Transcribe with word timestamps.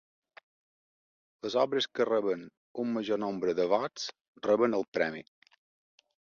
Les 1.45 1.57
obres 1.63 1.87
que 1.99 2.07
reben 2.09 2.41
un 2.85 2.89
major 2.95 3.21
nombre 3.25 3.55
de 3.61 3.69
vots, 3.75 4.09
reben 4.49 4.79
el 4.81 4.87
premi. 4.99 5.25